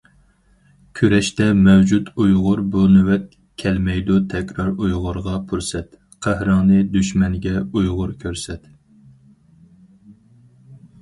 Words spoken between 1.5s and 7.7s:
مەۋجۇت ئۇيغۇر بۇ نۆۋەت، كەلمەيدۇ تەكرار ئۇيغۇرغا پۇرسەت، قەھرىڭنى دۈشمەنگە